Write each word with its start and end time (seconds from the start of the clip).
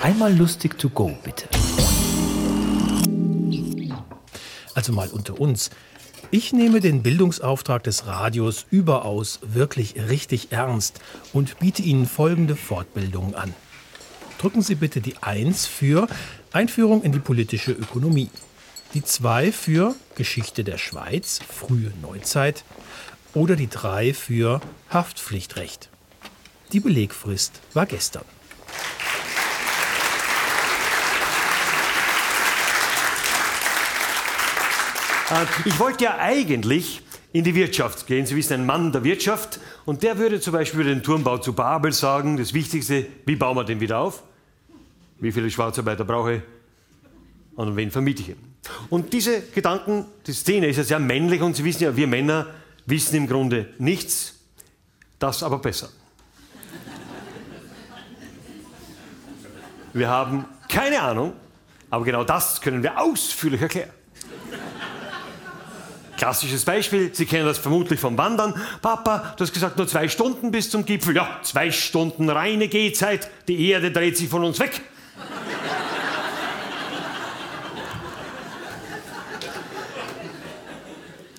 Einmal 0.00 0.32
lustig 0.32 0.78
to 0.78 0.88
go, 0.88 1.18
bitte. 1.24 1.48
Also 4.74 4.92
mal 4.92 5.08
unter 5.08 5.40
uns. 5.40 5.70
Ich 6.30 6.52
nehme 6.52 6.78
den 6.78 7.02
Bildungsauftrag 7.02 7.82
des 7.82 8.06
Radios 8.06 8.66
überaus 8.70 9.40
wirklich 9.42 9.96
richtig 10.08 10.52
ernst 10.52 11.00
und 11.32 11.58
biete 11.58 11.82
Ihnen 11.82 12.06
folgende 12.06 12.54
Fortbildungen 12.54 13.34
an. 13.34 13.54
Drücken 14.38 14.62
Sie 14.62 14.76
bitte 14.76 15.00
die 15.00 15.16
1 15.20 15.66
für 15.66 16.06
Einführung 16.52 17.02
in 17.02 17.10
die 17.10 17.18
politische 17.18 17.72
Ökonomie, 17.72 18.30
die 18.94 19.02
2 19.02 19.50
für 19.50 19.96
Geschichte 20.14 20.62
der 20.62 20.78
Schweiz, 20.78 21.40
frühe 21.48 21.92
Neuzeit 22.00 22.62
oder 23.34 23.56
die 23.56 23.68
3 23.68 24.14
für 24.14 24.60
Haftpflichtrecht. 24.90 25.88
Die 26.72 26.80
Belegfrist 26.80 27.60
war 27.74 27.86
gestern. 27.86 28.24
Ich 35.64 35.78
wollte 35.78 36.04
ja 36.04 36.18
eigentlich 36.18 37.02
in 37.32 37.44
die 37.44 37.54
Wirtschaft 37.54 38.06
gehen. 38.06 38.26
Sie 38.26 38.34
wissen, 38.36 38.54
ein 38.54 38.66
Mann 38.66 38.92
der 38.92 39.04
Wirtschaft. 39.04 39.60
Und 39.84 40.02
der 40.02 40.18
würde 40.18 40.40
zum 40.40 40.52
Beispiel 40.52 40.80
über 40.80 40.90
den 40.90 41.02
Turmbau 41.02 41.38
zu 41.38 41.52
Babel 41.52 41.92
sagen, 41.92 42.36
das 42.36 42.54
Wichtigste, 42.54 43.06
wie 43.26 43.36
bauen 43.36 43.56
wir 43.56 43.64
den 43.64 43.80
wieder 43.80 43.98
auf? 43.98 44.22
Wie 45.20 45.32
viele 45.32 45.50
Schwarzarbeiter 45.50 46.04
brauche 46.04 46.34
ich? 46.34 46.42
Und 47.56 47.76
wen 47.76 47.90
vermiete 47.90 48.22
ich? 48.22 48.36
Und 48.88 49.12
diese 49.12 49.42
Gedanken, 49.42 50.06
die 50.26 50.32
Szene 50.32 50.68
ist 50.68 50.76
ja 50.76 50.84
sehr 50.84 50.98
männlich 50.98 51.42
und 51.42 51.56
Sie 51.56 51.64
wissen 51.64 51.84
ja, 51.84 51.96
wir 51.96 52.06
Männer 52.06 52.46
wissen 52.86 53.16
im 53.16 53.26
Grunde 53.26 53.74
nichts, 53.78 54.34
das 55.18 55.42
aber 55.42 55.58
besser. 55.58 55.88
Wir 59.92 60.08
haben 60.08 60.44
keine 60.68 61.00
Ahnung, 61.00 61.32
aber 61.90 62.04
genau 62.04 62.24
das 62.24 62.60
können 62.60 62.82
wir 62.82 63.00
ausführlich 63.00 63.60
erklären. 63.60 63.90
Klassisches 66.18 66.64
Beispiel, 66.64 67.14
Sie 67.14 67.26
kennen 67.26 67.46
das 67.46 67.58
vermutlich 67.58 68.00
vom 68.00 68.18
Wandern. 68.18 68.52
Papa, 68.82 69.34
du 69.36 69.44
hast 69.44 69.52
gesagt, 69.52 69.76
nur 69.76 69.86
zwei 69.86 70.08
Stunden 70.08 70.50
bis 70.50 70.68
zum 70.68 70.84
Gipfel. 70.84 71.14
Ja, 71.14 71.38
zwei 71.42 71.70
Stunden 71.70 72.28
reine 72.28 72.66
Gehzeit. 72.66 73.30
Die 73.46 73.70
Erde 73.70 73.92
dreht 73.92 74.16
sich 74.16 74.28
von 74.28 74.42
uns 74.42 74.58
weg. 74.58 74.80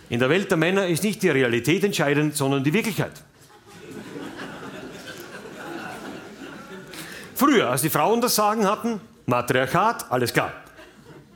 In 0.10 0.20
der 0.20 0.30
Welt 0.30 0.50
der 0.50 0.58
Männer 0.58 0.88
ist 0.88 1.04
nicht 1.04 1.22
die 1.24 1.30
Realität 1.30 1.84
entscheidend, 1.84 2.38
sondern 2.38 2.64
die 2.64 2.72
Wirklichkeit. 2.72 3.12
Früher, 7.36 7.70
als 7.70 7.82
die 7.82 7.90
Frauen 7.90 8.22
das 8.22 8.34
Sagen 8.34 8.66
hatten, 8.66 9.02
Matriarchat, 9.26 10.10
alles 10.10 10.32
klar. 10.32 10.54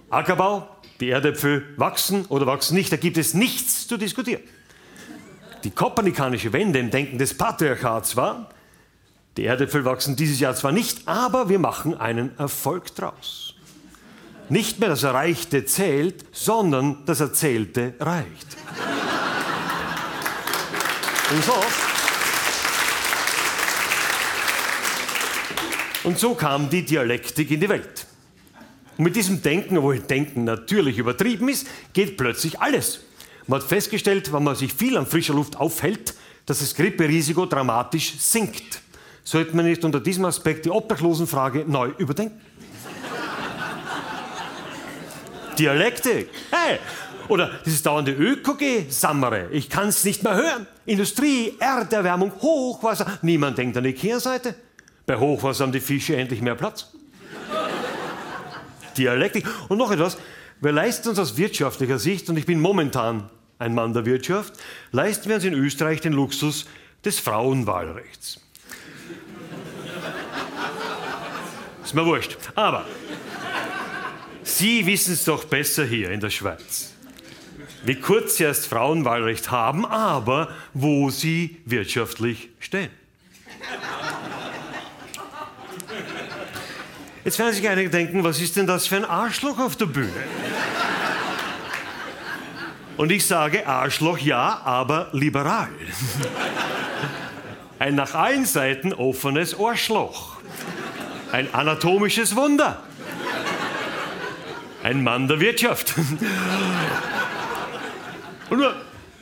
Ackerbau, 0.10 0.73
die 1.04 1.09
Erdäpfel 1.09 1.66
wachsen 1.76 2.26
oder 2.28 2.46
wachsen 2.46 2.76
nicht, 2.76 2.90
da 2.90 2.96
gibt 2.96 3.18
es 3.18 3.34
nichts 3.34 3.88
zu 3.88 3.98
diskutieren. 3.98 4.42
Die 5.66 5.72
kopernikanische 5.72 6.54
Wende 6.54 6.80
im 6.80 6.92
Denken 6.92 7.18
des 7.18 7.38
Patriarchats 7.38 8.16
war, 8.16 8.50
die 9.36 9.44
Erdäpfel 9.44 9.84
wachsen 9.84 10.16
dieses 10.16 10.40
Jahr 10.40 10.56
zwar 10.56 10.72
nicht, 10.72 11.06
aber 11.06 11.50
wir 11.50 11.59
machen 11.59 12.00
einen 12.00 12.38
Erfolg 12.38 12.96
draus. 12.96 13.56
Nicht 14.48 14.80
mehr 14.80 14.88
das 14.88 15.04
Erreichte 15.04 15.66
zählt, 15.66 16.24
sondern 16.31 17.06
das 17.06 17.20
Erzählte 17.20 17.96
reicht. 18.00 18.56
Und 21.31 21.44
so, 21.44 21.54
und 26.06 26.18
so 26.18 26.34
kam 26.34 26.70
die 26.70 26.86
Dialektik 26.86 27.52
in 27.52 27.59
die 27.59 27.68
Welt. 27.68 28.06
Und 28.98 29.06
mit 29.06 29.16
diesem 29.16 29.42
Denken, 29.42 29.78
obwohl 29.78 30.00
Denken 30.00 30.44
natürlich 30.44 30.98
übertrieben 30.98 31.50
ist, 31.50 31.68
geht 31.94 32.18
plötzlich 32.18 32.60
alles. 32.60 33.02
Man 33.48 33.62
hat 33.62 33.68
festgestellt, 33.68 34.31
wenn 34.31 34.44
man 34.44 34.56
sich 34.56 34.74
viel 34.74 34.98
an 34.98 35.06
frischer 35.06 35.34
Luft 35.34 35.58
aufhält, 35.58 36.14
dass 36.46 36.59
das 36.59 36.76
Gripperisiko 36.76 37.46
dramatisch 37.46 38.14
sinkt. 38.20 38.82
Sollte 39.24 39.56
man 39.56 39.66
nicht 39.66 39.84
unter 39.84 40.00
diesem 40.00 40.26
Aspekt 40.26 40.66
die 40.66 40.70
Obdachlosenfrage 40.70 41.66
neu 41.68 41.92
überdenken? 41.98 42.40
Dialekte, 45.59 46.28
hey! 46.52 46.80
Oder 47.30 47.52
dieses 47.66 47.82
dauernde 47.82 48.12
ÖKG-Sammere, 48.12 49.48
ich 49.52 49.70
kann 49.70 49.88
es 49.88 50.03
nicht 50.03 50.24
mehr 50.24 50.36
hören. 50.36 50.68
Industrie, 50.86 51.53
Erderwärmung, 51.58 52.34
Hochwasser, 52.42 53.18
niemand 53.22 53.58
denkt 53.58 53.78
an 53.78 53.86
die 53.86 53.94
Kehrseite. 53.94 54.56
Bei 55.06 55.18
Hochwasser 55.18 55.64
haben 55.64 55.72
die 55.72 55.80
Fische 55.80 56.18
endlich 56.18 56.42
mehr 56.42 56.56
Platz. 56.56 56.92
Dialektik. 58.98 59.46
Und 59.70 59.78
noch 59.78 59.92
etwas, 59.92 60.18
wir 60.62 60.72
leisten 60.72 61.09
uns 61.09 61.20
aus 61.20 61.38
wirtschaftlicher 61.38 62.00
Sicht, 62.00 62.30
und 62.30 62.38
ich 62.38 62.46
bin 62.46 62.59
momentan 62.59 63.30
ein 63.59 63.76
Mann 63.76 63.94
der 63.94 64.06
Wirtschaft, 64.06 64.54
leisten 64.92 65.30
wir 65.30 65.36
uns 65.36 65.46
in 65.46 65.54
Österreich 65.54 66.02
den 66.02 66.14
Luxus 66.14 66.66
des 67.03 67.20
Frauenwahlrechts. 67.20 68.40
Ist 71.84 71.94
mir 71.94 72.06
wurscht. 72.06 72.38
Aber 72.56 72.86
Sie 74.44 74.86
wissen 74.86 75.14
es 75.14 75.24
doch 75.24 75.46
besser 75.46 75.86
hier 75.86 76.12
in 76.12 76.20
der 76.20 76.30
Schweiz. 76.30 76.94
Wie 77.86 77.96
kurz 77.96 78.38
Sie 78.38 78.44
erst 78.44 78.68
Frauenwahlrecht 78.68 79.52
haben, 79.52 79.86
aber 79.86 80.50
wo 80.74 81.09
Sie 81.09 81.58
wirtschaftlich 81.66 82.50
stehen. 82.59 82.90
Jetzt 87.25 87.39
werden 87.39 87.53
sich 87.53 87.67
einige 87.67 87.89
denken, 87.89 88.23
was 88.23 88.41
ist 88.41 88.57
denn 88.57 88.67
das 88.67 88.88
für 88.88 88.97
ein 88.97 89.06
Arschloch 89.06 89.57
auf 89.57 89.78
der 89.78 89.85
Bühne? 89.85 90.11
Und 92.97 93.11
ich 93.11 93.25
sage 93.25 93.66
Arschloch 93.66 94.17
ja, 94.17 94.61
aber 94.63 95.09
liberal. 95.13 95.69
Ein 97.79 97.95
nach 97.95 98.13
allen 98.13 98.45
Seiten 98.45 98.94
offenes 98.94 99.57
Arschloch. 99.57 100.38
Ein 101.31 101.53
anatomisches 101.53 102.35
Wunder. 102.35 102.84
Ein 104.84 105.01
Mann 105.01 105.28
der 105.28 105.40
Wirtschaft. 105.40 105.95
Und 108.50 108.57
nur, 108.57 108.75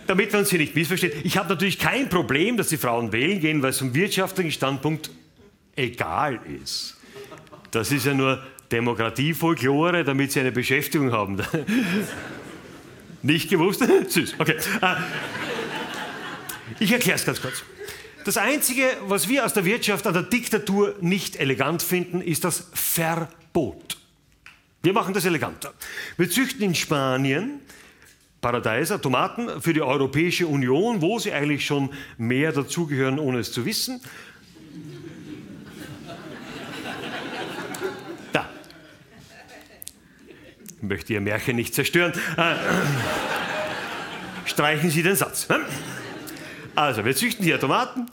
damit 0.07 0.33
wir 0.33 0.39
uns 0.39 0.49
hier 0.49 0.59
nicht 0.59 0.75
missverstehen, 0.75 1.13
ich 1.23 1.37
habe 1.37 1.49
natürlich 1.49 1.77
kein 1.77 2.09
Problem, 2.09 2.57
dass 2.57 2.67
die 2.69 2.77
Frauen 2.77 3.11
wählen 3.11 3.39
gehen, 3.39 3.61
weil 3.61 3.69
es 3.69 3.77
vom 3.77 3.93
wirtschaftlichen 3.93 4.51
Standpunkt 4.51 5.11
egal 5.75 6.39
ist. 6.63 6.97
Das 7.71 7.91
ist 7.91 8.05
ja 8.05 8.13
nur 8.13 8.43
Demokratiefolklore, 8.71 10.03
damit 10.03 10.31
sie 10.31 10.41
eine 10.41 10.51
Beschäftigung 10.51 11.11
haben. 11.11 11.41
Nicht 13.21 13.49
gewusst? 13.49 13.83
Süß. 14.07 14.35
Okay. 14.39 14.57
Äh, 14.81 14.95
ich 16.79 16.91
erkläre 16.91 17.17
es 17.17 17.25
ganz 17.25 17.41
kurz. 17.41 17.63
Das 18.25 18.37
Einzige, 18.37 18.83
was 19.07 19.27
wir 19.29 19.45
aus 19.45 19.53
der 19.53 19.65
Wirtschaft 19.65 20.05
an 20.05 20.13
der 20.13 20.23
Diktatur 20.23 20.95
nicht 21.01 21.37
elegant 21.37 21.81
finden, 21.81 22.21
ist 22.21 22.43
das 22.43 22.69
Verbot. 22.73 23.97
Wir 24.83 24.93
machen 24.93 25.13
das 25.13 25.25
eleganter. 25.25 25.73
Wir 26.17 26.29
züchten 26.29 26.61
in 26.63 26.75
Spanien 26.75 27.61
Paradeiser, 28.41 28.99
Tomaten 28.99 29.61
für 29.61 29.73
die 29.73 29.81
Europäische 29.81 30.47
Union, 30.47 31.01
wo 31.01 31.19
sie 31.19 31.31
eigentlich 31.31 31.65
schon 31.65 31.91
mehr 32.17 32.51
dazugehören, 32.51 33.19
ohne 33.19 33.39
es 33.39 33.51
zu 33.51 33.65
wissen. 33.65 34.01
Möchte 40.81 41.13
Ihr 41.13 41.21
Märchen 41.21 41.55
nicht 41.55 41.73
zerstören. 41.73 42.13
Äh, 42.37 42.55
streichen 44.45 44.89
Sie 44.89 45.03
den 45.03 45.15
Satz. 45.15 45.47
Also, 46.75 47.05
wir 47.05 47.15
züchten 47.15 47.45
hier 47.45 47.59
Tomaten 47.59 48.07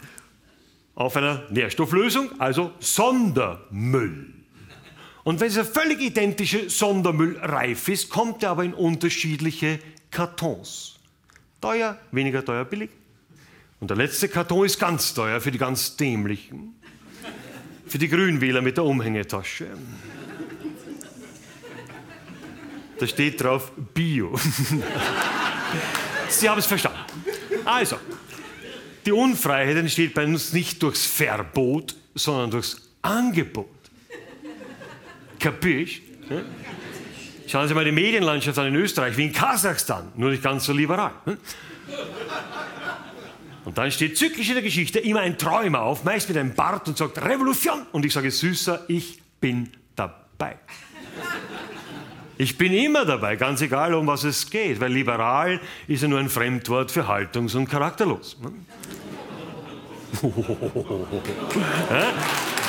auf 0.94 1.16
einer 1.16 1.44
Nährstofflösung, 1.50 2.40
also 2.40 2.72
Sondermüll. 2.80 4.34
Und 5.24 5.40
wenn 5.40 5.48
dieser 5.48 5.64
völlig 5.64 6.00
identische 6.00 6.70
Sondermüll 6.70 7.38
reif 7.38 7.88
ist, 7.88 8.08
kommt 8.08 8.42
er 8.42 8.50
aber 8.50 8.64
in 8.64 8.74
unterschiedliche 8.74 9.78
Kartons. 10.10 10.98
Teuer, 11.60 11.98
weniger 12.12 12.44
teuer, 12.44 12.64
billig. 12.64 12.90
Und 13.80 13.90
der 13.90 13.96
letzte 13.96 14.28
Karton 14.28 14.66
ist 14.66 14.78
ganz 14.78 15.14
teuer 15.14 15.40
für 15.40 15.50
die 15.50 15.58
ganz 15.58 15.96
Dämlichen. 15.96 16.74
Für 17.86 17.98
die 17.98 18.08
Grünwähler 18.08 18.60
mit 18.60 18.76
der 18.76 18.84
Umhängetasche. 18.84 19.68
Da 22.98 23.06
steht 23.06 23.40
drauf 23.42 23.72
Bio. 23.94 24.34
Sie 26.28 26.48
haben 26.48 26.58
es 26.58 26.66
verstanden. 26.66 26.98
Also, 27.64 27.96
die 29.06 29.12
Unfreiheit 29.12 29.76
entsteht 29.76 30.14
bei 30.14 30.24
uns 30.24 30.52
nicht 30.52 30.82
durchs 30.82 31.06
Verbot, 31.06 31.94
sondern 32.14 32.50
durchs 32.50 32.90
Angebot. 33.02 33.66
Kapisch? 35.38 36.02
Schauen 37.46 37.68
Sie 37.68 37.74
mal 37.74 37.84
die 37.84 37.92
Medienlandschaft 37.92 38.58
an 38.58 38.66
in 38.66 38.76
Österreich, 38.76 39.16
wie 39.16 39.26
in 39.26 39.32
Kasachstan, 39.32 40.12
nur 40.16 40.30
nicht 40.30 40.42
ganz 40.42 40.64
so 40.64 40.72
liberal. 40.72 41.12
Und 43.64 43.78
dann 43.78 43.90
steht 43.90 44.18
zyklisch 44.18 44.48
in 44.48 44.54
der 44.54 44.62
Geschichte 44.62 44.98
immer 44.98 45.20
ein 45.20 45.38
Träumer 45.38 45.82
auf, 45.82 46.04
meist 46.04 46.28
mit 46.28 46.36
einem 46.36 46.54
Bart 46.54 46.88
und 46.88 46.98
sagt 46.98 47.22
Revolution. 47.22 47.86
Und 47.92 48.04
ich 48.04 48.12
sage, 48.12 48.30
Süßer, 48.30 48.84
ich 48.88 49.20
bin 49.40 49.70
dabei. 49.94 50.56
Ich 52.40 52.56
bin 52.56 52.72
immer 52.72 53.04
dabei, 53.04 53.34
ganz 53.34 53.60
egal, 53.62 53.94
um 53.94 54.06
was 54.06 54.22
es 54.22 54.48
geht, 54.48 54.78
weil 54.78 54.92
liberal 54.92 55.60
ist 55.88 56.02
ja 56.02 56.08
nur 56.08 56.20
ein 56.20 56.28
Fremdwort 56.28 56.92
für 56.92 57.08
haltungs- 57.08 57.56
und 57.56 57.68
charakterlos. 57.68 58.38
Ne? 58.40 58.52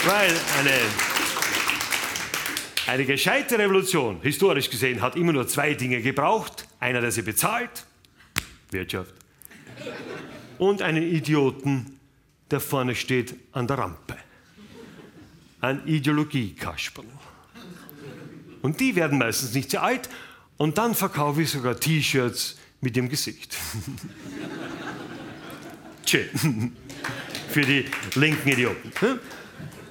weil 0.06 0.32
eine, 0.60 0.72
eine 2.88 3.06
gescheite 3.06 3.60
Revolution, 3.60 4.20
historisch 4.24 4.72
gesehen, 4.72 5.04
hat 5.04 5.16
immer 5.16 5.34
nur 5.34 5.48
zwei 5.48 5.76
Dinge 5.76 6.02
gebraucht. 6.02 6.68
Einer, 6.80 7.02
der 7.02 7.12
sie 7.12 7.22
bezahlt, 7.22 7.86
Wirtschaft, 8.72 9.14
und 10.58 10.82
einen 10.82 11.04
Idioten, 11.04 12.00
der 12.50 12.60
vorne 12.60 12.96
steht 12.96 13.36
an 13.52 13.68
der 13.68 13.78
Rampe. 13.78 14.18
Ein 15.62 15.86
Ideologiekasperl. 15.86 17.06
Und 18.62 18.80
die 18.80 18.96
werden 18.96 19.18
meistens 19.18 19.54
nicht 19.54 19.72
sehr 19.72 19.84
alt. 19.84 20.10
Und 20.58 20.78
dann 20.78 20.96
verkaufe 20.96 21.42
ich 21.42 21.50
sogar 21.50 21.80
T-Shirts 21.80 22.58
mit 22.82 22.96
dem 22.96 23.10
Gesicht. 23.10 23.56
Tschö. 26.06 26.24
Für 27.50 27.62
die 27.62 27.86
linken 28.16 28.50
Idioten. 28.50 28.92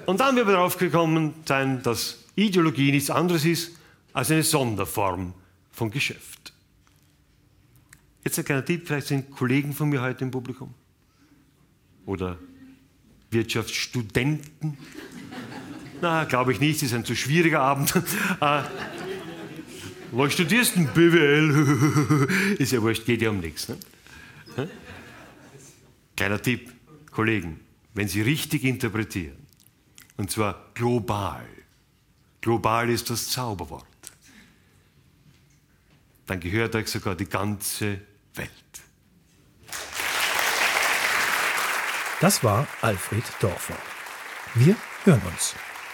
Und 0.06 0.20
dann 0.20 0.36
wird 0.36 0.46
wir 0.46 0.54
darauf 0.54 0.78
gekommen 0.78 1.34
sein, 1.44 1.82
dass 1.82 2.24
Ideologie 2.36 2.92
nichts 2.92 3.10
anderes 3.10 3.44
ist 3.44 3.72
als 4.12 4.30
eine 4.30 4.42
Sonderform 4.42 5.34
von 5.72 5.90
Geschäft. 5.90 6.52
Jetzt 8.24 8.38
ein 8.38 8.44
kleiner 8.44 8.64
Tipp, 8.64 8.86
vielleicht 8.86 9.08
sind 9.08 9.30
Kollegen 9.30 9.72
von 9.72 9.88
mir 9.88 10.00
heute 10.00 10.24
im 10.24 10.30
Publikum. 10.30 10.72
Oder 12.06 12.38
Wirtschaftsstudenten. 13.30 14.78
Na, 16.00 16.24
glaube 16.24 16.52
ich 16.52 16.60
nicht, 16.60 16.76
es 16.76 16.84
ist 16.84 16.94
ein 16.94 17.04
zu 17.04 17.16
schwieriger 17.16 17.60
Abend. 17.60 17.94
äh, 17.96 18.00
was 20.12 20.32
studierst 20.32 20.76
du? 20.76 20.84
BWL? 20.86 22.56
ist 22.58 22.72
ja 22.72 22.80
wurscht, 22.80 23.04
geht 23.04 23.22
ja 23.22 23.30
um 23.30 23.40
nichts. 23.40 23.68
Ne? 23.68 23.78
Kleiner 26.16 26.40
Tipp, 26.40 26.72
Kollegen, 27.10 27.60
wenn 27.94 28.08
Sie 28.08 28.22
richtig 28.22 28.64
interpretieren, 28.64 29.36
und 30.16 30.30
zwar 30.30 30.70
global, 30.74 31.46
global 32.40 32.90
ist 32.90 33.08
das 33.10 33.28
Zauberwort, 33.28 33.86
dann 36.26 36.40
gehört 36.40 36.74
euch 36.74 36.88
sogar 36.88 37.14
die 37.14 37.28
ganze 37.28 38.00
Welt. 38.34 38.50
Das 42.20 42.42
war 42.42 42.66
Alfred 42.82 43.24
Dorfer. 43.40 43.76
Wir 44.54 44.74
hören 45.04 45.22
uns. 45.32 45.54